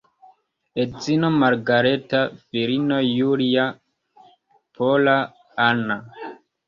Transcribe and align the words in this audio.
Edzino 0.83 1.29
Margareta, 1.43 2.21
filinoj 2.45 3.03
Julia, 3.09 3.67
Pola, 4.81 5.19
Hanna. 5.67 6.05